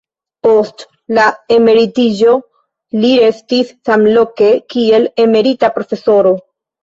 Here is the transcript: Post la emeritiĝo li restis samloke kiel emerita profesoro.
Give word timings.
Post 0.45 0.85
la 1.17 1.25
emeritiĝo 1.57 2.31
li 3.03 3.11
restis 3.23 3.69
samloke 3.89 4.49
kiel 4.75 5.05
emerita 5.27 5.71
profesoro. 5.79 6.33